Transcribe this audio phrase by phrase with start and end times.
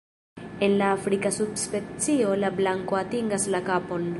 [0.59, 4.09] En la afrika subspecio la blanko atingas la kapon.